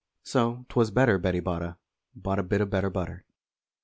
So 0.23 0.65
'twas 0.69 0.89
better 0.89 1.19
Betty 1.19 1.39
Botta 1.41 1.77
Bought 2.15 2.39
a 2.39 2.43
bit 2.43 2.59
o' 2.59 2.65
better 2.65 2.89
butter. 2.89 3.23